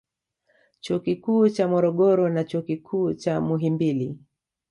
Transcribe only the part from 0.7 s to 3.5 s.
Chuo Kikuu cha Morogoro na Chuo Kikuu cha